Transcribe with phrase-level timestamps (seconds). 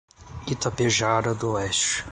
[0.53, 1.93] Itapejara d'Oeste